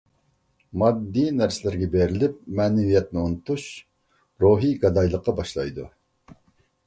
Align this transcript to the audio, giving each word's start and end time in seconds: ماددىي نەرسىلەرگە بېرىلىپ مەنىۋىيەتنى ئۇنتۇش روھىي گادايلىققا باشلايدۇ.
ماددىي 0.83 1.27
نەرسىلەرگە 1.41 1.89
بېرىلىپ 1.95 2.39
مەنىۋىيەتنى 2.59 3.21
ئۇنتۇش 3.25 3.67
روھىي 4.45 4.73
گادايلىققا 4.87 5.35
باشلايدۇ. 5.41 5.85